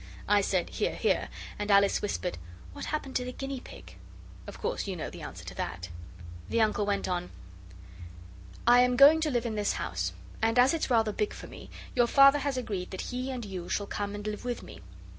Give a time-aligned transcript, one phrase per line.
[0.27, 1.29] I said, 'Hear, hear,'
[1.59, 2.39] and Alice whispered,
[2.73, 3.97] 'What happened to the guinea pig?'
[4.47, 5.89] Of course you know the answer to that.
[6.49, 7.29] The Uncle went on
[8.65, 11.69] 'I am going to live in this house, and as it's rather big for me,
[11.93, 14.81] your Father has agreed that he and you shall come and live with me.